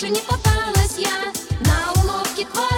больше 0.00 0.14
не 0.14 0.20
попалась 0.20 0.96
я 0.96 1.32
на 1.60 2.00
уловки 2.00 2.46
твои. 2.52 2.77